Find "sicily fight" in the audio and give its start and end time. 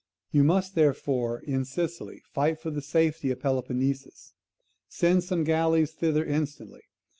1.63-2.59